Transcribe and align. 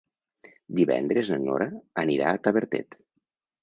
Divendres 0.79 1.31
na 1.35 1.39
Nora 1.45 1.71
anirà 2.07 2.35
a 2.35 2.43
Tavertet. 2.47 3.03